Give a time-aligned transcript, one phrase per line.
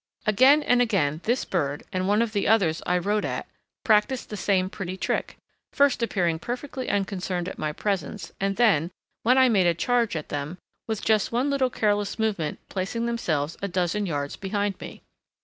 [0.25, 3.47] Again and again this bird, and one of the others I rode at,
[3.83, 5.37] practised the same pretty trick,
[5.71, 8.89] first appearing perfectly unconcerned at my presence and then,
[9.21, 13.57] when I made a charge at them, with just one little careless movement placing themselves
[13.61, 15.03] a dozen yards behind me.